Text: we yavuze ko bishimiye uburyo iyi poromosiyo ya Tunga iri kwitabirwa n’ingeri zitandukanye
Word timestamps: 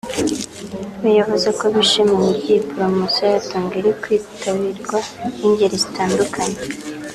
we 1.01 1.09
yavuze 1.19 1.49
ko 1.59 1.65
bishimiye 1.75 2.13
uburyo 2.21 2.47
iyi 2.53 2.65
poromosiyo 2.69 3.25
ya 3.33 3.41
Tunga 3.47 3.75
iri 3.79 3.91
kwitabirwa 4.01 4.97
n’ingeri 5.37 5.75
zitandukanye 5.83 6.59